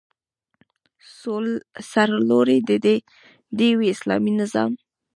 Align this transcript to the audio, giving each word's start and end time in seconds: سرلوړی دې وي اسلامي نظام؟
سرلوړی 1.89 2.59
دې 3.59 3.69
وي 3.77 3.87
اسلامي 3.95 4.31
نظام؟ 4.41 4.71